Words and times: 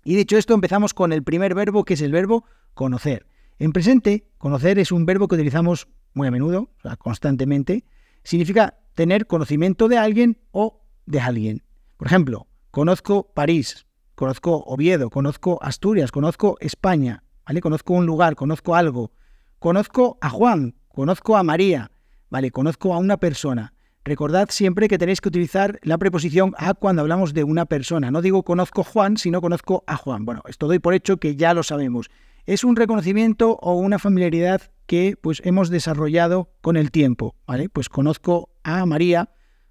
Y 0.05 0.17
dicho 0.17 0.37
esto, 0.37 0.55
empezamos 0.55 0.95
con 0.95 1.13
el 1.13 1.23
primer 1.23 1.55
verbo, 1.55 1.85
que 1.85 1.95
es 1.95 2.03
el 2.03 2.13
verbo 2.13 2.45
conocer. 2.75 3.27
En 3.59 3.73
presente, 3.73 4.27
conocer 4.39 4.79
es 4.79 4.93
un 4.93 5.07
verbo 5.07 5.29
que 5.29 5.35
utilizamos 5.35 5.89
muy 6.15 6.29
a 6.29 6.31
menudo, 6.31 6.71
o 6.79 6.81
sea, 6.83 6.97
constantemente. 6.97 7.85
Significa 8.23 8.79
tener 8.95 9.27
conocimiento 9.27 9.89
de 9.89 9.99
alguien 9.99 10.39
o 10.51 10.83
de 11.07 11.21
alguien. 11.21 11.63
Por 11.97 12.07
ejemplo, 12.07 12.47
conozco 12.71 13.33
París, 13.35 13.87
conozco 14.21 14.65
Oviedo, 14.67 15.09
conozco 15.09 15.59
Asturias, 15.63 16.13
conozco 16.13 16.59
España, 16.61 17.25
¿vale? 17.47 17.63
Conozco 17.63 17.95
un 17.95 18.05
lugar, 18.05 18.37
conozco 18.37 18.75
algo. 18.75 19.13
Conozco 19.59 20.19
a 20.21 20.29
Juan, 20.29 20.75
conozco 20.89 21.39
a 21.39 21.43
María, 21.43 21.91
¿vale? 22.29 22.51
Conozco 22.51 22.93
a 22.93 22.99
una 22.99 23.17
persona. 23.17 23.73
Recordad 24.05 24.49
siempre 24.51 24.89
que 24.89 24.99
tenéis 24.99 25.23
que 25.23 25.31
utilizar 25.31 25.79
la 25.85 25.97
preposición 25.97 26.55
a 26.59 26.75
cuando 26.75 27.01
hablamos 27.01 27.33
de 27.33 27.45
una 27.45 27.65
persona. 27.65 28.11
No 28.11 28.21
digo 28.21 28.43
conozco 28.43 28.85
Juan, 28.85 29.17
sino 29.17 29.41
conozco 29.41 29.85
a 29.87 29.97
Juan. 29.97 30.27
Bueno, 30.27 30.43
esto 30.47 30.67
doy 30.67 30.81
por 30.81 30.93
hecho 30.93 31.17
que 31.17 31.35
ya 31.37 31.55
lo 31.55 31.63
sabemos. 31.63 32.11
Es 32.45 32.63
un 32.63 32.77
reconocimiento 32.77 33.59
o 33.63 33.77
una 33.77 33.99
familiaridad 33.99 34.61
que 34.85 35.17
pues 35.19 35.41
hemos 35.47 35.71
desarrollado 35.71 36.53
con 36.61 36.77
el 36.77 36.91
tiempo, 36.91 37.37
¿vale? 37.47 37.71
Pues 37.71 37.89
conozco 37.89 38.51
a 38.65 38.85
María, 38.85 39.31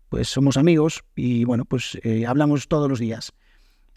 pues 0.09 0.27
somos 0.27 0.57
amigos 0.57 1.03
y 1.15 1.43
bueno, 1.43 1.65
pues 1.65 1.99
eh, 2.01 2.25
hablamos 2.25 2.67
todos 2.67 2.89
los 2.89 2.97
días. 2.97 3.31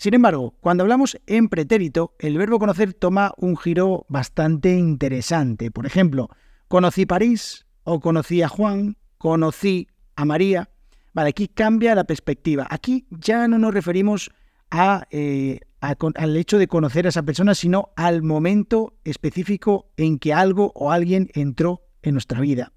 Sin 0.02 0.14
embargo, 0.14 0.56
cuando 0.58 0.82
hablamos 0.82 1.16
en 1.28 1.48
pretérito, 1.48 2.16
el 2.18 2.36
verbo 2.36 2.58
conocer 2.58 2.92
toma 2.92 3.32
un 3.36 3.56
giro 3.56 4.04
bastante 4.08 4.76
interesante. 4.76 5.70
Por 5.70 5.86
ejemplo, 5.86 6.28
conocí 6.66 7.06
París 7.06 7.66
o 7.84 8.00
conocí 8.00 8.42
a 8.42 8.48
Juan, 8.48 8.96
conocí 9.16 9.86
a 10.16 10.24
María. 10.24 10.70
Vale, 11.12 11.28
aquí 11.28 11.46
cambia 11.46 11.94
la 11.94 12.02
perspectiva. 12.02 12.66
Aquí 12.69 13.06
ya 13.10 13.46
no 13.46 13.60
nos 13.60 13.72
referimos 13.72 14.32
eh, 15.12 15.60
al 15.81 16.37
hecho 16.37 16.58
de 16.58 16.66
conocer 16.66 17.06
a 17.06 17.10
esa 17.10 17.22
persona, 17.22 17.55
sino 17.55 17.90
al 17.94 18.25
momento 18.25 18.98
específico 19.05 19.93
en 19.96 20.19
que 20.19 20.34
algo 20.34 20.72
o 20.75 20.90
alguien 20.90 21.28
entró 21.32 21.82
en 22.02 22.14
nuestra 22.14 22.40
vida. 22.40 22.72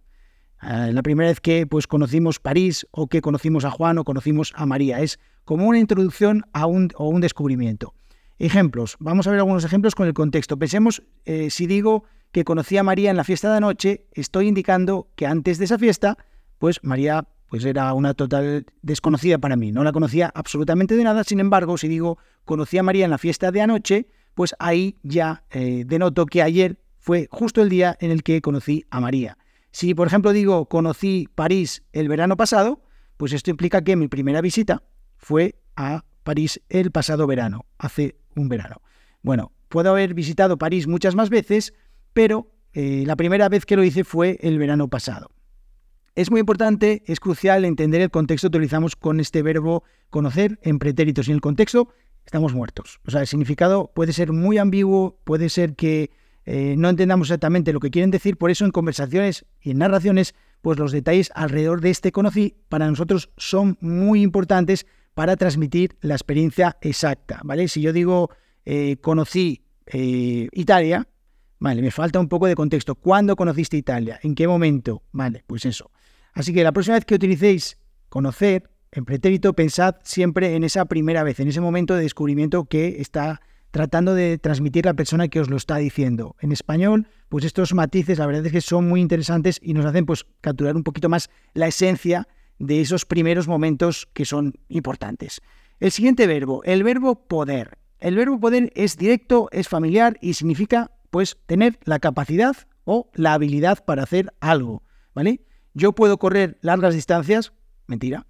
Ah, 0.67 0.89
la 0.91 1.03
primera 1.03 1.29
vez 1.29 1.41
que 1.41 1.67
pues, 1.67 1.85
conocimos 1.85 2.39
París 2.39 2.87
o 2.89 3.05
que 3.05 3.21
conocimos 3.21 3.65
a 3.65 3.69
Juan 3.69 3.99
o 3.99 4.03
conocimos 4.03 4.51
a 4.55 4.65
María. 4.65 4.99
Es 4.99 5.19
como 5.43 5.67
una 5.67 5.77
introducción 5.77 6.43
a 6.53 6.65
un, 6.65 6.89
o 6.95 7.07
un 7.07 7.21
descubrimiento. 7.21 7.93
Ejemplos. 8.39 8.95
Vamos 8.99 9.27
a 9.27 9.29
ver 9.29 9.39
algunos 9.39 9.63
ejemplos 9.63 9.93
con 9.93 10.07
el 10.07 10.15
contexto. 10.15 10.57
Pensemos, 10.57 11.03
eh, 11.25 11.51
si 11.51 11.67
digo 11.67 12.05
que 12.31 12.43
conocí 12.43 12.77
a 12.77 12.83
María 12.83 13.11
en 13.11 13.15
la 13.15 13.23
fiesta 13.23 13.51
de 13.51 13.57
anoche, 13.57 14.07
estoy 14.13 14.47
indicando 14.47 15.07
que 15.15 15.27
antes 15.27 15.59
de 15.59 15.65
esa 15.65 15.77
fiesta, 15.77 16.17
pues 16.57 16.79
María 16.81 17.27
pues 17.47 17.63
era 17.63 17.93
una 17.93 18.15
total 18.15 18.65
desconocida 18.81 19.37
para 19.37 19.55
mí. 19.55 19.71
No 19.71 19.83
la 19.83 19.91
conocía 19.91 20.31
absolutamente 20.33 20.95
de 20.95 21.03
nada. 21.03 21.23
Sin 21.23 21.39
embargo, 21.39 21.77
si 21.77 21.87
digo 21.87 22.17
conocí 22.43 22.79
a 22.79 22.83
María 22.83 23.05
en 23.05 23.11
la 23.11 23.19
fiesta 23.19 23.51
de 23.51 23.61
anoche, 23.61 24.07
pues 24.33 24.55
ahí 24.57 24.97
ya 25.03 25.43
eh, 25.51 25.83
denoto 25.85 26.25
que 26.25 26.41
ayer 26.41 26.79
fue 26.97 27.27
justo 27.29 27.61
el 27.61 27.69
día 27.69 27.95
en 27.99 28.09
el 28.09 28.23
que 28.23 28.41
conocí 28.41 28.83
a 28.89 28.99
María. 28.99 29.37
Si, 29.75 29.93
por 29.93 30.07
ejemplo, 30.07 30.31
digo 30.31 30.69
conocí 30.69 31.27
París 31.35 31.83
el 31.91 32.07
verano 32.07 32.37
pasado, 32.37 32.81
pues 33.17 33.33
esto 33.33 33.49
implica 33.49 33.83
que 33.83 33.97
mi 33.97 34.07
primera 34.07 34.39
visita 34.39 34.83
fue 35.17 35.59
a 35.75 36.05
París 36.23 36.61
el 36.69 36.91
pasado 36.91 37.27
verano, 37.27 37.65
hace 37.77 38.15
un 38.37 38.47
verano. 38.47 38.81
Bueno, 39.21 39.51
puedo 39.67 39.89
haber 39.89 40.13
visitado 40.13 40.57
París 40.57 40.87
muchas 40.87 41.13
más 41.13 41.29
veces, 41.29 41.73
pero 42.13 42.53
eh, 42.71 43.03
la 43.05 43.17
primera 43.17 43.49
vez 43.49 43.65
que 43.65 43.75
lo 43.75 43.83
hice 43.83 44.05
fue 44.05 44.37
el 44.39 44.59
verano 44.59 44.87
pasado. 44.87 45.29
Es 46.15 46.31
muy 46.31 46.39
importante, 46.39 47.03
es 47.05 47.19
crucial 47.19 47.65
entender 47.65 47.99
el 47.99 48.11
contexto 48.11 48.49
que 48.49 48.55
utilizamos 48.55 48.95
con 48.95 49.19
este 49.19 49.41
verbo 49.41 49.83
conocer 50.09 50.57
en 50.61 50.79
pretéritos. 50.79 51.27
Y 51.27 51.31
en 51.31 51.35
el 51.35 51.41
contexto 51.41 51.89
estamos 52.25 52.53
muertos. 52.53 53.01
O 53.05 53.11
sea, 53.11 53.19
el 53.19 53.27
significado 53.27 53.91
puede 53.93 54.13
ser 54.13 54.31
muy 54.31 54.57
ambiguo, 54.57 55.19
puede 55.25 55.49
ser 55.49 55.75
que 55.75 56.11
eh, 56.45 56.75
no 56.77 56.89
entendamos 56.89 57.27
exactamente 57.27 57.73
lo 57.73 57.79
que 57.79 57.89
quieren 57.89 58.11
decir. 58.11 58.37
Por 58.37 58.51
eso 58.51 58.65
en 58.65 58.71
conversaciones 58.71 59.45
y 59.61 59.71
en 59.71 59.79
narraciones, 59.79 60.35
pues 60.61 60.77
los 60.77 60.91
detalles 60.91 61.31
alrededor 61.35 61.81
de 61.81 61.89
este 61.89 62.11
conocí 62.11 62.55
para 62.69 62.87
nosotros 62.87 63.29
son 63.37 63.77
muy 63.81 64.21
importantes 64.21 64.85
para 65.13 65.37
transmitir 65.37 65.97
la 66.01 66.13
experiencia 66.13 66.77
exacta. 66.81 67.41
¿vale? 67.43 67.67
Si 67.67 67.81
yo 67.81 67.93
digo 67.93 68.29
eh, 68.65 68.97
conocí 68.97 69.63
eh, 69.87 70.47
Italia, 70.51 71.07
vale, 71.59 71.81
me 71.81 71.91
falta 71.91 72.19
un 72.19 72.27
poco 72.27 72.47
de 72.47 72.55
contexto. 72.55 72.95
¿Cuándo 72.95 73.35
conociste 73.35 73.77
Italia? 73.77 74.19
¿En 74.21 74.35
qué 74.35 74.47
momento? 74.47 75.03
Vale, 75.11 75.43
pues 75.47 75.65
eso. 75.65 75.91
Así 76.33 76.53
que 76.53 76.63
la 76.63 76.71
próxima 76.71 76.95
vez 76.95 77.05
que 77.05 77.15
utilicéis 77.15 77.77
conocer 78.09 78.69
en 78.91 79.03
pretérito, 79.03 79.53
pensad 79.53 79.95
siempre 80.03 80.55
en 80.55 80.63
esa 80.63 80.85
primera 80.85 81.23
vez, 81.23 81.39
en 81.39 81.49
ese 81.49 81.59
momento 81.59 81.95
de 81.95 82.03
descubrimiento 82.03 82.65
que 82.65 83.01
está 83.01 83.41
tratando 83.75 84.15
de 84.15 84.37
transmitir 84.37 84.85
la 84.85 84.93
persona 84.93 85.27
que 85.27 85.41
os 85.41 85.49
lo 85.49 85.57
está 85.57 85.75
diciendo. 85.75 86.37
En 86.39 86.53
español, 86.53 87.09
pues 87.27 87.43
estos 87.43 87.73
matices, 87.73 88.19
la 88.19 88.25
verdad 88.25 88.45
es 88.45 88.53
que 88.53 88.61
son 88.61 88.87
muy 88.87 89.01
interesantes 89.01 89.59
y 89.61 89.73
nos 89.73 89.85
hacen 89.85 90.05
pues 90.05 90.25
capturar 90.39 90.77
un 90.77 90.85
poquito 90.85 91.09
más 91.09 91.29
la 91.53 91.67
esencia 91.67 92.25
de 92.57 92.79
esos 92.79 93.03
primeros 93.03 93.49
momentos 93.49 94.07
que 94.13 94.23
son 94.23 94.53
importantes. 94.69 95.41
El 95.81 95.91
siguiente 95.91 96.25
verbo, 96.25 96.63
el 96.63 96.85
verbo 96.85 97.27
poder. 97.27 97.77
El 97.99 98.15
verbo 98.15 98.39
poder 98.39 98.71
es 98.75 98.95
directo, 98.95 99.49
es 99.51 99.67
familiar 99.67 100.17
y 100.21 100.35
significa 100.35 100.91
pues 101.09 101.35
tener 101.45 101.77
la 101.83 101.99
capacidad 101.99 102.55
o 102.85 103.11
la 103.13 103.33
habilidad 103.33 103.83
para 103.83 104.03
hacer 104.03 104.33
algo, 104.39 104.83
¿vale? 105.13 105.41
Yo 105.73 105.91
puedo 105.91 106.17
correr 106.17 106.57
largas 106.61 106.95
distancias, 106.95 107.51
mentira, 107.87 108.25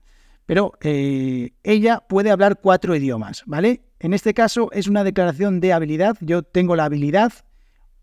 pero 0.45 0.73
eh, 0.81 1.53
ella 1.63 2.03
puede 2.07 2.31
hablar 2.31 2.59
cuatro 2.61 2.95
idiomas, 2.95 3.43
¿vale? 3.45 3.81
En 3.99 4.13
este 4.13 4.33
caso 4.33 4.69
es 4.71 4.87
una 4.87 5.03
declaración 5.03 5.59
de 5.59 5.73
habilidad. 5.73 6.17
Yo 6.21 6.43
tengo 6.43 6.75
la 6.75 6.85
habilidad 6.85 7.33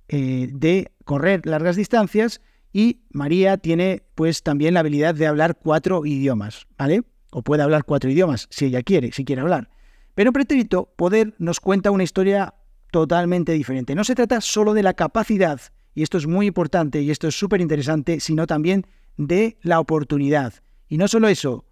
eh, 0.09 0.49
de 0.53 0.93
correr 1.05 1.47
largas 1.47 1.77
distancias 1.77 2.41
y 2.73 3.03
María 3.11 3.59
tiene 3.59 4.03
pues 4.15 4.43
también 4.43 4.75
la 4.75 4.81
habilidad 4.81 5.15
de 5.15 5.27
hablar 5.27 5.59
cuatro 5.63 6.05
idiomas, 6.05 6.67
¿vale? 6.77 7.03
O 7.31 7.43
puede 7.43 7.63
hablar 7.63 7.85
cuatro 7.85 8.11
idiomas 8.11 8.49
si 8.51 8.67
ella 8.67 8.83
quiere, 8.83 9.13
si 9.13 9.25
quiere 9.25 9.43
hablar. 9.43 9.71
Pero 10.15 10.33
pretérito 10.33 10.93
poder 10.97 11.35
nos 11.39 11.61
cuenta 11.61 11.91
una 11.91 12.03
historia 12.03 12.55
totalmente 12.91 13.53
diferente. 13.53 13.95
No 13.95 14.05
se 14.05 14.15
trata 14.15 14.41
solo 14.41 14.75
de 14.75 14.83
la 14.83 14.95
capacidad, 14.95 15.61
y 15.95 16.03
esto 16.03 16.19
es 16.19 16.27
muy 16.27 16.47
importante 16.47 17.01
y 17.01 17.11
esto 17.11 17.29
es 17.29 17.39
súper 17.39 17.61
interesante, 17.61 18.21
sino 18.21 18.47
también 18.47 18.87
de 19.17 19.59
la 19.63 19.81
oportunidad. 19.81 20.55
Y 20.89 20.99
no 20.99 21.09
solo 21.09 21.29
eso, 21.29 21.65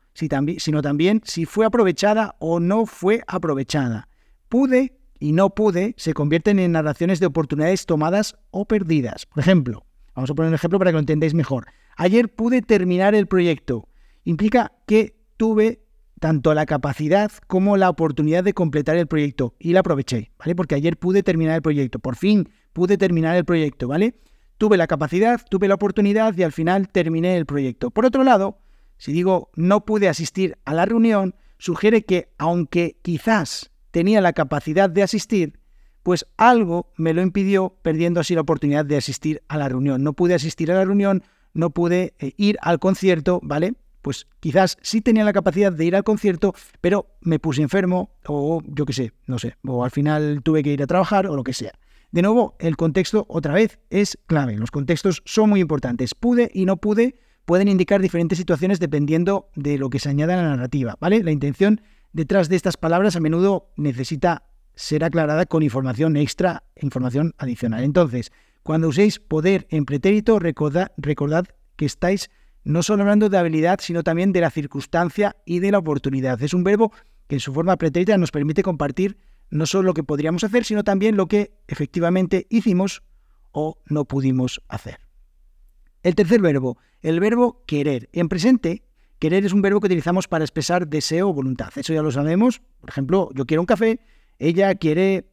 sino 0.58 0.82
también 0.82 1.22
si 1.24 1.44
fue 1.46 1.66
aprovechada 1.66 2.36
o 2.38 2.60
no 2.60 2.86
fue 2.86 3.22
aprovechada. 3.26 4.08
Pude 4.48 4.98
y 5.18 5.32
no 5.32 5.50
pude 5.50 5.94
se 5.96 6.14
convierten 6.14 6.58
en 6.58 6.72
narraciones 6.72 7.20
de 7.20 7.26
oportunidades 7.26 7.86
tomadas 7.86 8.36
o 8.50 8.64
perdidas. 8.64 9.26
Por 9.26 9.40
ejemplo, 9.40 9.84
vamos 10.14 10.30
a 10.30 10.34
poner 10.34 10.48
un 10.48 10.54
ejemplo 10.54 10.78
para 10.78 10.90
que 10.90 10.94
lo 10.94 11.00
entendáis 11.00 11.34
mejor. 11.34 11.66
Ayer 11.96 12.34
pude 12.34 12.62
terminar 12.62 13.14
el 13.14 13.26
proyecto. 13.26 13.88
Implica 14.24 14.72
que 14.86 15.16
tuve 15.36 15.82
tanto 16.20 16.54
la 16.54 16.66
capacidad 16.66 17.30
como 17.46 17.76
la 17.76 17.88
oportunidad 17.88 18.44
de 18.44 18.54
completar 18.54 18.96
el 18.96 19.06
proyecto 19.06 19.54
y 19.58 19.72
la 19.72 19.80
aproveché, 19.80 20.30
¿vale? 20.38 20.54
Porque 20.54 20.74
ayer 20.74 20.96
pude 20.98 21.22
terminar 21.22 21.56
el 21.56 21.62
proyecto, 21.62 21.98
por 21.98 22.16
fin 22.16 22.48
pude 22.72 22.98
terminar 22.98 23.36
el 23.36 23.44
proyecto, 23.44 23.88
¿vale? 23.88 24.14
Tuve 24.58 24.76
la 24.76 24.86
capacidad, 24.86 25.40
tuve 25.48 25.68
la 25.68 25.74
oportunidad 25.74 26.36
y 26.36 26.42
al 26.42 26.52
final 26.52 26.88
terminé 26.88 27.36
el 27.36 27.46
proyecto. 27.46 27.90
Por 27.90 28.04
otro 28.04 28.22
lado, 28.22 28.58
si 29.00 29.12
digo 29.12 29.50
no 29.56 29.86
pude 29.86 30.08
asistir 30.08 30.58
a 30.66 30.74
la 30.74 30.84
reunión, 30.84 31.34
sugiere 31.56 32.04
que 32.04 32.28
aunque 32.36 32.98
quizás 33.02 33.70
tenía 33.90 34.20
la 34.20 34.34
capacidad 34.34 34.90
de 34.90 35.02
asistir, 35.02 35.58
pues 36.02 36.26
algo 36.36 36.92
me 36.96 37.14
lo 37.14 37.22
impidió, 37.22 37.76
perdiendo 37.82 38.20
así 38.20 38.34
la 38.34 38.42
oportunidad 38.42 38.84
de 38.84 38.98
asistir 38.98 39.42
a 39.48 39.56
la 39.56 39.70
reunión. 39.70 40.04
No 40.04 40.12
pude 40.12 40.34
asistir 40.34 40.70
a 40.70 40.74
la 40.74 40.84
reunión, 40.84 41.22
no 41.54 41.70
pude 41.70 42.14
eh, 42.18 42.32
ir 42.36 42.58
al 42.60 42.78
concierto, 42.78 43.40
¿vale? 43.42 43.72
Pues 44.02 44.26
quizás 44.38 44.76
sí 44.82 45.00
tenía 45.00 45.24
la 45.24 45.32
capacidad 45.32 45.72
de 45.72 45.84
ir 45.86 45.96
al 45.96 46.04
concierto, 46.04 46.54
pero 46.82 47.06
me 47.22 47.38
puse 47.38 47.62
enfermo 47.62 48.10
o 48.26 48.62
yo 48.66 48.84
qué 48.84 48.92
sé, 48.92 49.12
no 49.26 49.38
sé, 49.38 49.56
o 49.66 49.82
al 49.82 49.90
final 49.90 50.42
tuve 50.42 50.62
que 50.62 50.72
ir 50.72 50.82
a 50.82 50.86
trabajar 50.86 51.26
o 51.26 51.36
lo 51.36 51.42
que 51.42 51.54
sea. 51.54 51.72
De 52.12 52.20
nuevo, 52.20 52.54
el 52.58 52.76
contexto 52.76 53.24
otra 53.30 53.54
vez 53.54 53.78
es 53.88 54.18
clave. 54.26 54.56
Los 54.56 54.70
contextos 54.70 55.22
son 55.24 55.48
muy 55.48 55.60
importantes. 55.60 56.14
Pude 56.14 56.50
y 56.52 56.66
no 56.66 56.76
pude 56.76 57.18
pueden 57.44 57.68
indicar 57.68 58.00
diferentes 58.00 58.38
situaciones 58.38 58.80
dependiendo 58.80 59.50
de 59.54 59.78
lo 59.78 59.90
que 59.90 59.98
se 59.98 60.08
añada 60.08 60.34
a 60.34 60.42
la 60.42 60.48
narrativa, 60.50 60.96
¿vale? 61.00 61.22
La 61.22 61.32
intención 61.32 61.80
detrás 62.12 62.48
de 62.48 62.56
estas 62.56 62.76
palabras 62.76 63.16
a 63.16 63.20
menudo 63.20 63.72
necesita 63.76 64.44
ser 64.74 65.04
aclarada 65.04 65.46
con 65.46 65.62
información 65.62 66.16
extra, 66.16 66.64
información 66.76 67.34
adicional. 67.38 67.84
Entonces, 67.84 68.32
cuando 68.62 68.88
uséis 68.88 69.18
poder 69.18 69.66
en 69.70 69.84
pretérito, 69.84 70.38
recordad, 70.38 70.92
recordad 70.96 71.46
que 71.76 71.86
estáis 71.86 72.30
no 72.62 72.82
solo 72.82 73.02
hablando 73.02 73.28
de 73.28 73.38
habilidad, 73.38 73.78
sino 73.80 74.02
también 74.02 74.32
de 74.32 74.40
la 74.40 74.50
circunstancia 74.50 75.36
y 75.44 75.60
de 75.60 75.72
la 75.72 75.78
oportunidad. 75.78 76.42
Es 76.42 76.54
un 76.54 76.64
verbo 76.64 76.92
que 77.26 77.36
en 77.36 77.40
su 77.40 77.52
forma 77.52 77.76
pretérita 77.76 78.18
nos 78.18 78.30
permite 78.30 78.62
compartir 78.62 79.18
no 79.50 79.66
solo 79.66 79.84
lo 79.84 79.94
que 79.94 80.04
podríamos 80.04 80.44
hacer, 80.44 80.64
sino 80.64 80.84
también 80.84 81.16
lo 81.16 81.26
que 81.26 81.52
efectivamente 81.68 82.46
hicimos 82.50 83.02
o 83.52 83.78
no 83.86 84.04
pudimos 84.04 84.62
hacer. 84.68 85.09
El 86.02 86.14
tercer 86.14 86.40
verbo, 86.40 86.78
el 87.02 87.20
verbo 87.20 87.62
querer. 87.66 88.08
En 88.12 88.28
presente, 88.28 88.82
querer 89.18 89.44
es 89.44 89.52
un 89.52 89.60
verbo 89.60 89.80
que 89.80 89.86
utilizamos 89.86 90.28
para 90.28 90.44
expresar 90.44 90.88
deseo 90.88 91.28
o 91.28 91.34
voluntad. 91.34 91.70
Eso 91.76 91.92
ya 91.92 92.02
lo 92.02 92.10
sabemos. 92.10 92.62
Por 92.80 92.90
ejemplo, 92.90 93.28
yo 93.34 93.44
quiero 93.44 93.60
un 93.60 93.66
café, 93.66 94.00
ella 94.38 94.74
quiere, 94.76 95.26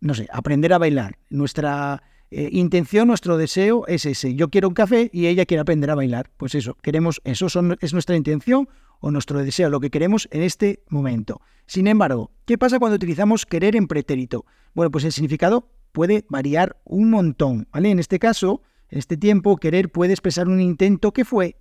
no 0.00 0.14
sé, 0.14 0.28
aprender 0.32 0.72
a 0.72 0.78
bailar. 0.78 1.18
Nuestra 1.30 2.02
eh, 2.32 2.48
intención, 2.52 3.06
nuestro 3.06 3.36
deseo 3.36 3.86
es 3.86 4.06
ese. 4.06 4.34
Yo 4.34 4.48
quiero 4.48 4.68
un 4.68 4.74
café 4.74 5.08
y 5.12 5.26
ella 5.26 5.46
quiere 5.46 5.60
aprender 5.60 5.90
a 5.90 5.94
bailar. 5.94 6.30
Pues 6.36 6.56
eso, 6.56 6.74
queremos, 6.82 7.20
eso 7.24 7.46
es 7.80 7.92
nuestra 7.92 8.16
intención 8.16 8.68
o 9.00 9.12
nuestro 9.12 9.38
deseo, 9.38 9.70
lo 9.70 9.78
que 9.78 9.90
queremos 9.90 10.28
en 10.32 10.42
este 10.42 10.82
momento. 10.88 11.40
Sin 11.66 11.86
embargo, 11.86 12.32
¿qué 12.44 12.58
pasa 12.58 12.80
cuando 12.80 12.96
utilizamos 12.96 13.46
querer 13.46 13.76
en 13.76 13.86
pretérito? 13.86 14.46
Bueno, 14.74 14.90
pues 14.90 15.04
el 15.04 15.12
significado 15.12 15.68
puede 15.92 16.24
variar 16.28 16.80
un 16.84 17.10
montón, 17.10 17.68
¿vale? 17.70 17.90
En 17.90 18.00
este 18.00 18.18
caso, 18.18 18.62
en 18.90 18.98
este 18.98 19.16
tiempo, 19.16 19.56
querer 19.56 19.90
puede 19.90 20.12
expresar 20.12 20.48
un 20.48 20.60
intento 20.60 21.12
que 21.12 21.24
fue 21.24 21.56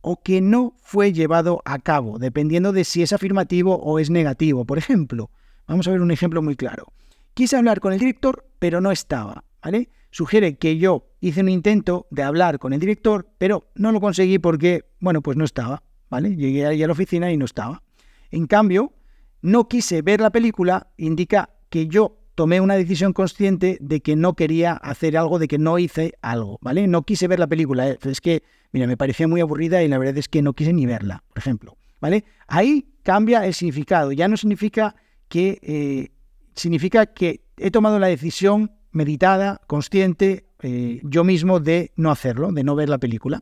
o 0.00 0.22
que 0.22 0.40
no 0.40 0.74
fue 0.80 1.12
llevado 1.12 1.60
a 1.64 1.78
cabo, 1.78 2.18
dependiendo 2.18 2.72
de 2.72 2.84
si 2.84 3.02
es 3.02 3.12
afirmativo 3.12 3.76
o 3.76 3.98
es 3.98 4.10
negativo. 4.10 4.64
Por 4.64 4.78
ejemplo, 4.78 5.30
vamos 5.66 5.88
a 5.88 5.90
ver 5.90 6.00
un 6.00 6.10
ejemplo 6.10 6.40
muy 6.40 6.56
claro. 6.56 6.92
Quise 7.34 7.56
hablar 7.56 7.80
con 7.80 7.92
el 7.92 7.98
director, 7.98 8.46
pero 8.58 8.80
no 8.80 8.92
estaba, 8.92 9.44
¿vale? 9.62 9.90
Sugiere 10.10 10.56
que 10.56 10.78
yo 10.78 11.08
hice 11.20 11.40
un 11.40 11.48
intento 11.48 12.06
de 12.10 12.22
hablar 12.22 12.58
con 12.58 12.72
el 12.72 12.80
director, 12.80 13.28
pero 13.38 13.70
no 13.74 13.92
lo 13.92 14.00
conseguí 14.00 14.38
porque, 14.38 14.84
bueno, 15.00 15.20
pues 15.20 15.36
no 15.36 15.44
estaba, 15.44 15.82
¿vale? 16.08 16.34
Llegué 16.36 16.66
ahí 16.66 16.82
a 16.82 16.86
la 16.86 16.92
oficina 16.92 17.30
y 17.30 17.36
no 17.36 17.44
estaba. 17.44 17.82
En 18.30 18.46
cambio, 18.46 18.94
no 19.42 19.68
quise 19.68 20.02
ver 20.02 20.20
la 20.20 20.30
película 20.30 20.88
indica 20.96 21.50
que 21.68 21.86
yo 21.86 22.18
tomé 22.38 22.60
una 22.60 22.76
decisión 22.76 23.12
consciente 23.12 23.78
de 23.80 24.00
que 24.00 24.14
no 24.14 24.34
quería 24.34 24.74
hacer 24.74 25.16
algo, 25.16 25.40
de 25.40 25.48
que 25.48 25.58
no 25.58 25.76
hice 25.76 26.12
algo, 26.22 26.60
¿vale? 26.62 26.86
No 26.86 27.02
quise 27.02 27.26
ver 27.26 27.40
la 27.40 27.48
película, 27.48 27.88
¿eh? 27.88 27.98
es 28.00 28.20
que, 28.20 28.44
mira, 28.70 28.86
me 28.86 28.96
parecía 28.96 29.26
muy 29.26 29.40
aburrida 29.40 29.82
y 29.82 29.88
la 29.88 29.98
verdad 29.98 30.16
es 30.18 30.28
que 30.28 30.40
no 30.40 30.52
quise 30.52 30.72
ni 30.72 30.86
verla, 30.86 31.24
por 31.30 31.38
ejemplo, 31.38 31.76
¿vale? 32.00 32.24
Ahí 32.46 32.92
cambia 33.02 33.44
el 33.44 33.54
significado, 33.54 34.12
ya 34.12 34.28
no 34.28 34.36
significa 34.36 34.94
que, 35.26 35.58
eh, 35.62 36.12
significa 36.54 37.06
que 37.06 37.40
he 37.56 37.72
tomado 37.72 37.98
la 37.98 38.06
decisión 38.06 38.70
meditada, 38.92 39.60
consciente, 39.66 40.46
eh, 40.62 41.00
yo 41.02 41.24
mismo 41.24 41.58
de 41.58 41.90
no 41.96 42.12
hacerlo, 42.12 42.52
de 42.52 42.62
no 42.62 42.76
ver 42.76 42.88
la 42.88 42.98
película. 42.98 43.40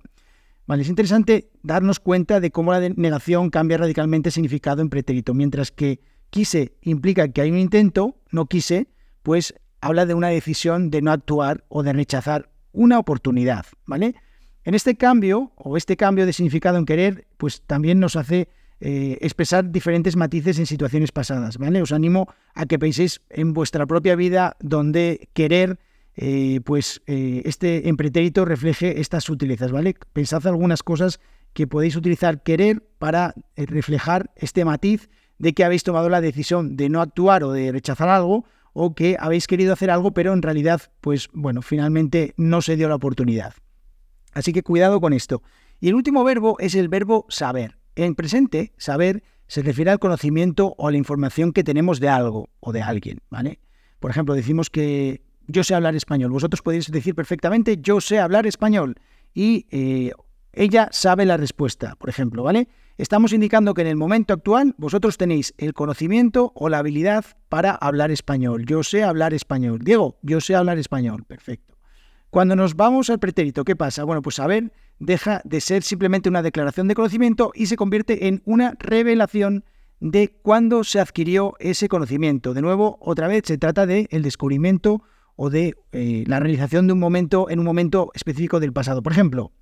Vale, 0.66 0.84
es 0.84 0.88
interesante 0.88 1.50
darnos 1.62 2.00
cuenta 2.00 2.40
de 2.40 2.50
cómo 2.50 2.72
la 2.72 2.80
negación 2.80 3.50
cambia 3.50 3.76
radicalmente 3.76 4.30
el 4.30 4.32
significado 4.32 4.80
en 4.80 4.88
pretérito, 4.88 5.34
mientras 5.34 5.70
que 5.70 6.00
quise 6.30 6.76
implica 6.82 7.28
que 7.28 7.40
hay 7.40 7.50
un 7.50 7.58
intento, 7.58 8.16
no 8.30 8.46
quise, 8.46 8.88
pues 9.22 9.54
habla 9.80 10.06
de 10.06 10.14
una 10.14 10.28
decisión 10.28 10.90
de 10.90 11.02
no 11.02 11.12
actuar 11.12 11.64
o 11.68 11.82
de 11.82 11.92
rechazar 11.92 12.50
una 12.72 12.98
oportunidad, 12.98 13.66
¿vale? 13.86 14.14
En 14.64 14.74
este 14.74 14.96
cambio, 14.96 15.52
o 15.56 15.76
este 15.76 15.96
cambio 15.96 16.26
de 16.26 16.32
significado 16.32 16.76
en 16.76 16.86
querer, 16.86 17.26
pues 17.36 17.62
también 17.62 18.00
nos 18.00 18.16
hace 18.16 18.48
eh, 18.80 19.16
expresar 19.20 19.70
diferentes 19.70 20.16
matices 20.16 20.58
en 20.58 20.66
situaciones 20.66 21.12
pasadas, 21.12 21.56
¿vale? 21.56 21.80
Os 21.80 21.92
animo 21.92 22.28
a 22.54 22.66
que 22.66 22.78
penséis 22.78 23.22
en 23.30 23.54
vuestra 23.54 23.86
propia 23.86 24.16
vida 24.16 24.56
donde 24.60 25.28
querer 25.32 25.78
eh, 26.16 26.60
pues 26.64 27.00
eh, 27.06 27.42
este 27.44 27.88
empretérito 27.88 28.44
refleje 28.44 29.00
estas 29.00 29.24
sutilezas, 29.24 29.70
¿vale? 29.72 29.94
Pensad 30.12 30.46
algunas 30.46 30.82
cosas 30.82 31.20
que 31.52 31.66
podéis 31.66 31.96
utilizar 31.96 32.42
querer 32.42 32.82
para 32.98 33.34
reflejar 33.56 34.30
este 34.36 34.64
matiz 34.64 35.08
de 35.38 35.52
que 35.52 35.64
habéis 35.64 35.82
tomado 35.82 36.08
la 36.08 36.20
decisión 36.20 36.76
de 36.76 36.88
no 36.88 37.00
actuar 37.00 37.44
o 37.44 37.52
de 37.52 37.72
rechazar 37.72 38.08
algo 38.08 38.44
o 38.72 38.94
que 38.94 39.16
habéis 39.18 39.46
querido 39.46 39.72
hacer 39.72 39.90
algo 39.90 40.12
pero 40.12 40.32
en 40.32 40.42
realidad 40.42 40.82
pues 41.00 41.28
bueno, 41.32 41.62
finalmente 41.62 42.34
no 42.36 42.62
se 42.62 42.76
dio 42.76 42.88
la 42.88 42.96
oportunidad. 42.96 43.54
Así 44.32 44.52
que 44.52 44.62
cuidado 44.62 45.00
con 45.00 45.12
esto. 45.12 45.42
Y 45.80 45.88
el 45.88 45.94
último 45.94 46.24
verbo 46.24 46.56
es 46.58 46.74
el 46.74 46.88
verbo 46.88 47.26
saber. 47.28 47.78
En 47.94 48.14
presente, 48.14 48.72
saber 48.76 49.22
se 49.46 49.62
refiere 49.62 49.90
al 49.90 49.98
conocimiento 49.98 50.74
o 50.76 50.88
a 50.88 50.90
la 50.90 50.96
información 50.96 51.52
que 51.52 51.64
tenemos 51.64 52.00
de 52.00 52.08
algo 52.08 52.50
o 52.60 52.72
de 52.72 52.82
alguien, 52.82 53.20
¿vale? 53.30 53.60
Por 54.00 54.10
ejemplo, 54.10 54.34
decimos 54.34 54.70
que 54.70 55.22
yo 55.46 55.64
sé 55.64 55.74
hablar 55.74 55.94
español. 55.94 56.30
Vosotros 56.30 56.62
podéis 56.62 56.90
decir 56.90 57.14
perfectamente 57.14 57.78
yo 57.80 58.00
sé 58.00 58.18
hablar 58.18 58.46
español 58.46 58.96
y 59.32 59.66
eh, 59.70 60.12
ella 60.52 60.88
sabe 60.90 61.24
la 61.24 61.36
respuesta, 61.36 61.94
por 61.96 62.08
ejemplo, 62.08 62.42
¿vale? 62.42 62.68
Estamos 62.98 63.34
indicando 63.34 63.74
que 63.74 63.82
en 63.82 63.88
el 63.88 63.96
momento 63.96 64.32
actual 64.32 64.74
vosotros 64.78 65.18
tenéis 65.18 65.52
el 65.58 65.74
conocimiento 65.74 66.52
o 66.54 66.70
la 66.70 66.78
habilidad 66.78 67.26
para 67.50 67.72
hablar 67.72 68.10
español. 68.10 68.64
Yo 68.64 68.82
sé 68.82 69.04
hablar 69.04 69.34
español. 69.34 69.80
Diego, 69.82 70.16
yo 70.22 70.40
sé 70.40 70.54
hablar 70.54 70.78
español. 70.78 71.24
Perfecto. 71.24 71.76
Cuando 72.30 72.56
nos 72.56 72.74
vamos 72.74 73.10
al 73.10 73.18
pretérito, 73.18 73.64
¿qué 73.64 73.76
pasa? 73.76 74.04
Bueno, 74.04 74.22
pues 74.22 74.36
saber 74.36 74.72
deja 74.98 75.42
de 75.44 75.60
ser 75.60 75.82
simplemente 75.82 76.30
una 76.30 76.40
declaración 76.40 76.88
de 76.88 76.94
conocimiento 76.94 77.52
y 77.54 77.66
se 77.66 77.76
convierte 77.76 78.28
en 78.28 78.40
una 78.46 78.74
revelación 78.78 79.64
de 80.00 80.28
cuándo 80.28 80.82
se 80.82 80.98
adquirió 80.98 81.54
ese 81.58 81.88
conocimiento. 81.88 82.54
De 82.54 82.62
nuevo, 82.62 82.96
otra 83.00 83.28
vez 83.28 83.42
se 83.44 83.58
trata 83.58 83.84
de 83.84 84.08
el 84.10 84.22
descubrimiento 84.22 85.02
o 85.36 85.50
de 85.50 85.74
eh, 85.92 86.24
la 86.26 86.40
realización 86.40 86.86
de 86.86 86.94
un 86.94 86.98
momento 86.98 87.50
en 87.50 87.58
un 87.58 87.66
momento 87.66 88.10
específico 88.14 88.58
del 88.58 88.72
pasado. 88.72 89.02
Por 89.02 89.12
ejemplo, 89.12 89.52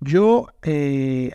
yo 0.00 0.48
eh, 0.62 1.32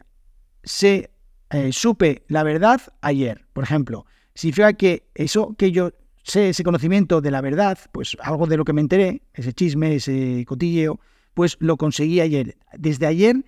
sé, 0.63 1.12
eh, 1.56 1.72
supe 1.72 2.24
la 2.28 2.44
verdad 2.44 2.82
ayer, 3.02 3.46
por 3.54 3.64
ejemplo. 3.64 4.06
Significa 4.34 4.74
que 4.74 5.08
eso 5.16 5.56
que 5.58 5.72
yo 5.72 5.92
sé, 6.24 6.50
ese 6.50 6.64
conocimiento 6.64 7.22
de 7.22 7.32
la 7.32 7.42
verdad, 7.42 7.78
pues 7.92 8.18
algo 8.22 8.48
de 8.48 8.58
lo 8.58 8.66
que 8.66 8.74
me 8.74 8.82
enteré, 8.82 9.22
ese 9.34 9.54
chisme, 9.54 9.96
ese 9.96 10.44
cotilleo, 10.48 11.00
pues 11.34 11.58
lo 11.60 11.78
conseguí 11.78 12.20
ayer. 12.20 12.58
Desde 12.78 13.06
ayer 13.06 13.46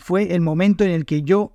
fue 0.00 0.34
el 0.34 0.40
momento 0.40 0.82
en 0.82 0.90
el 0.90 1.04
que 1.04 1.22
yo 1.22 1.52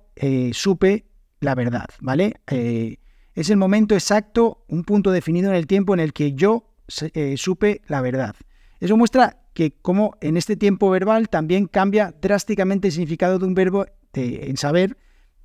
supe 0.52 1.04
la 1.40 1.54
verdad, 1.54 1.86
¿vale? 2.00 2.34
es 2.46 3.50
el 3.50 3.58
momento 3.58 3.94
exacto, 3.94 4.64
un 4.66 4.82
punto 4.82 5.10
definido 5.12 5.50
en 5.50 5.56
el 5.56 5.66
tiempo 5.66 5.92
en 5.92 6.00
el 6.00 6.14
que 6.14 6.32
yo 6.32 6.72
eh, 7.12 7.34
supe 7.36 7.82
la 7.86 8.00
verdad. 8.00 8.34
Eso 8.80 8.96
muestra 8.96 9.42
que 9.52 9.72
como 9.72 10.16
en 10.20 10.36
este 10.36 10.56
tiempo 10.56 10.90
verbal 10.90 11.28
también 11.28 11.66
cambia 11.66 12.14
drásticamente 12.20 12.88
el 12.88 12.92
significado 12.92 13.38
de 13.38 13.46
un 13.46 13.54
verbo 13.54 13.86
en 14.14 14.56
saber, 14.56 14.96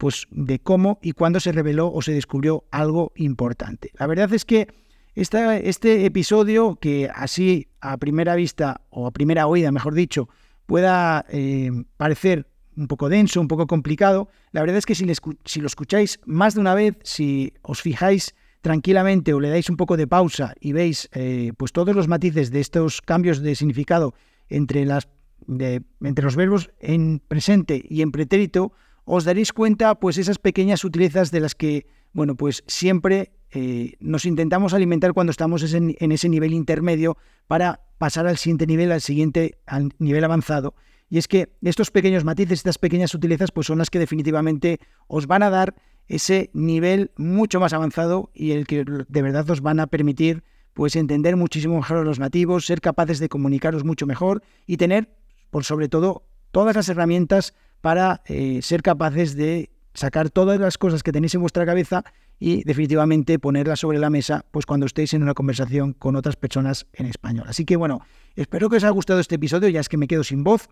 pues 0.02 0.26
de 0.32 0.58
cómo 0.58 0.98
y 1.04 1.12
cuándo 1.12 1.40
se 1.40 1.52
reveló 1.52 1.94
o 1.94 2.02
se 2.02 2.12
descubrió 2.12 2.64
algo 2.72 3.12
importante. 3.14 3.92
La 4.00 4.08
verdad 4.08 4.34
es 4.34 4.46
que 4.46 4.68
este 5.14 6.08
episodio, 6.08 6.80
que 6.82 7.08
así 7.14 7.68
a 7.82 7.98
primera 7.98 8.34
vista 8.34 8.82
o 8.90 9.06
a 9.06 9.12
primera 9.12 9.46
oída, 9.46 9.72
mejor 9.72 9.94
dicho, 9.94 10.28
pueda 10.66 11.24
eh, 11.30 11.70
parecer 11.98 12.48
un 12.76 12.88
poco 12.88 13.10
denso, 13.10 13.40
un 13.42 13.48
poco 13.48 13.68
complicado, 13.68 14.28
la 14.54 14.62
verdad 14.62 14.78
es 14.78 14.88
que 14.88 14.96
si, 14.96 15.06
lo 15.06 15.68
escucháis 15.68 16.20
más 16.26 16.56
de 16.56 16.62
una 16.62 16.74
vez, 16.74 16.98
si 17.04 17.54
os 17.62 17.84
fijáis 17.84 18.34
tranquilamente 18.62 19.36
o 19.36 19.40
le 19.40 19.52
dais 19.52 19.70
un 19.70 19.78
poco 19.78 19.98
de 19.98 20.08
pausa 20.08 20.56
y 20.60 20.74
veis 20.74 21.10
eh, 21.14 21.54
pues 21.58 21.74
todos 21.74 21.96
los 21.96 22.08
matices 22.08 22.50
de 22.50 22.60
estos 22.60 23.04
cambios 23.04 23.44
de 23.44 23.54
significado 23.54 24.16
entre, 24.50 24.84
las, 24.84 25.10
entre 25.48 26.26
los 26.26 26.36
verbos 26.36 26.72
en 26.80 27.20
presente 27.20 27.86
y 27.88 28.02
en 28.02 28.12
pretérito, 28.12 28.74
os 29.06 29.24
daréis 29.24 29.54
cuenta 29.54 29.96
pues 29.96 30.18
esas 30.18 30.38
pequeñas 30.38 30.82
sutilezas 30.82 31.32
de 31.32 31.40
las 31.40 31.56
que 31.56 31.88
bueno 32.14 32.36
pues 32.36 32.64
siempre 32.68 33.32
eh, 33.54 33.96
nos 34.00 34.26
intentamos 34.26 34.74
alimentar 34.74 35.14
cuando 35.14 35.32
estamos 35.32 35.74
en, 35.74 35.96
ese 36.00 36.30
nivel 36.30 36.54
intermedio 36.54 37.18
para 37.48 37.82
pasar 37.98 38.26
al 38.26 38.38
siguiente 38.38 38.66
nivel, 38.66 38.92
al 38.92 39.02
siguiente 39.02 39.58
nivel 40.00 40.24
avanzado. 40.24 40.74
Y 41.10 41.18
es 41.18 41.28
que 41.28 41.50
estos 41.62 41.92
pequeños 41.92 42.24
matices, 42.24 42.60
estas 42.60 42.78
pequeñas 42.78 43.12
sutilezas, 43.12 43.52
pues 43.52 43.68
son 43.68 43.80
las 43.80 43.90
que 43.90 44.00
definitivamente 44.00 44.80
os 45.08 45.28
van 45.28 45.44
a 45.44 45.50
dar 45.50 45.76
ese 46.08 46.50
nivel 46.54 47.12
mucho 47.18 47.60
más 47.60 47.74
avanzado 47.74 48.32
y 48.34 48.52
el 48.52 48.66
que 48.66 48.86
de 48.86 49.22
verdad 49.22 49.50
os 49.50 49.62
van 49.62 49.82
a 49.82 49.88
permitir 49.88 50.44
pues 50.74 50.96
entender 50.96 51.36
muchísimo 51.36 51.76
mejor 51.76 51.98
a 51.98 52.04
los 52.04 52.20
nativos, 52.20 52.66
ser 52.66 52.80
capaces 52.80 53.20
de 53.20 53.28
comunicaros 53.28 53.84
mucho 53.84 54.08
mejor 54.08 54.42
y 54.66 54.78
tener, 54.78 55.14
por 55.50 55.66
sobre 55.66 55.90
todo, 55.90 56.24
todas 56.52 56.78
las 56.78 56.88
herramientas 56.88 57.54
para 57.82 58.22
eh, 58.26 58.62
ser 58.62 58.82
capaces 58.82 59.36
de 59.36 59.70
sacar 59.94 60.30
todas 60.30 60.58
las 60.60 60.78
cosas 60.78 61.04
que 61.04 61.12
tenéis 61.12 61.36
en 61.36 61.42
vuestra 61.42 61.66
cabeza 61.66 62.06
y 62.40 62.64
definitivamente 62.64 63.38
ponerlas 63.40 63.80
sobre 63.80 64.00
la 64.00 64.10
mesa 64.10 64.46
pues 64.52 64.66
cuando 64.66 64.86
estéis 64.86 65.14
en 65.14 65.22
una 65.22 65.34
conversación 65.34 65.92
con 65.94 66.16
otras 66.16 66.38
personas 66.38 66.88
en 66.94 67.06
español. 67.06 67.46
Así 67.48 67.66
que 67.66 67.76
bueno, 67.76 68.02
espero 68.36 68.70
que 68.70 68.78
os 68.78 68.84
haya 68.84 68.92
gustado 68.92 69.20
este 69.20 69.36
episodio, 69.36 69.70
ya 69.70 69.80
es 69.80 69.90
que 69.90 69.98
me 69.98 70.08
quedo 70.08 70.24
sin 70.24 70.44
voz. 70.44 70.70